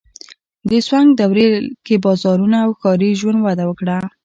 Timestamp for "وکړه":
3.67-3.97